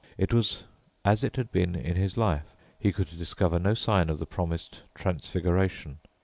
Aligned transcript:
It 0.17 0.33
was 0.33 0.63
as 1.05 1.23
it 1.23 1.35
had 1.35 1.51
been 1.51 1.75
in 1.75 1.95
his 1.95 2.17
life. 2.17 2.55
He 2.79 2.91
could 2.91 3.09
discover 3.19 3.59
no 3.59 3.75
sign 3.75 4.09
of 4.09 4.17
the 4.17 4.25
promised 4.25 4.81
transfiguration. 4.95 5.99